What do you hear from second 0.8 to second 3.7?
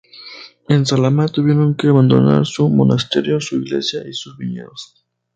Salamá tuvieron que abandonar su monasterio, su